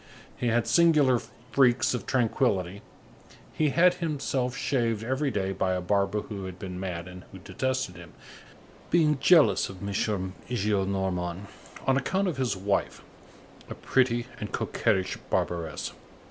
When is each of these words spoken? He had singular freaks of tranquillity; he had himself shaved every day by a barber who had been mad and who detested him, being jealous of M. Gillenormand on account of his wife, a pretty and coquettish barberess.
He 0.35 0.47
had 0.47 0.65
singular 0.65 1.21
freaks 1.51 1.93
of 1.93 2.07
tranquillity; 2.07 2.81
he 3.53 3.69
had 3.69 3.93
himself 3.93 4.57
shaved 4.57 5.03
every 5.03 5.29
day 5.29 5.51
by 5.53 5.73
a 5.73 5.79
barber 5.81 6.21
who 6.21 6.45
had 6.45 6.57
been 6.57 6.79
mad 6.79 7.07
and 7.07 7.23
who 7.31 7.37
detested 7.37 7.97
him, 7.97 8.13
being 8.89 9.19
jealous 9.19 9.69
of 9.69 9.87
M. 9.87 9.93
Gillenormand 9.93 11.45
on 11.85 11.97
account 11.97 12.27
of 12.27 12.37
his 12.37 12.57
wife, 12.57 13.03
a 13.69 13.75
pretty 13.75 14.25
and 14.39 14.51
coquettish 14.51 15.17
barberess. 15.29 15.91